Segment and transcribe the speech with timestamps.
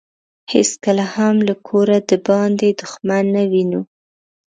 [0.53, 3.81] هیڅکله هم له کوره دباندې دښمن نه وينو.